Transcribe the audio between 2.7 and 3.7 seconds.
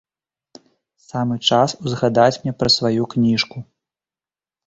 сваю кніжку.